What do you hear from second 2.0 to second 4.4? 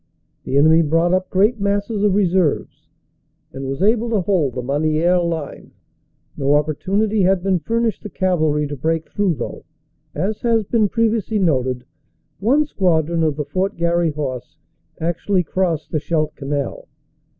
of reserves, and was able to